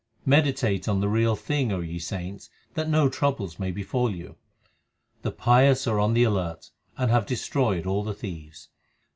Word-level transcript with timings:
Meditate 0.25 0.87
on 0.89 0.99
the 0.99 1.07
Real 1.07 1.35
Thing, 1.35 1.71
O 1.71 1.79
ye 1.81 1.99
saints, 1.99 2.49
that 2.73 2.89
no 2.89 3.07
troubles 3.07 3.59
may 3.59 3.69
befall 3.69 4.09
you. 4.09 4.35
The 5.21 5.31
pious 5.31 5.85
are 5.85 5.99
on 5.99 6.15
the 6.15 6.23
alert, 6.23 6.71
and 6.97 7.11
have 7.11 7.27
destroyed 7.27 7.85
all 7.85 8.03
the 8.03 8.15
thieves. 8.15 8.69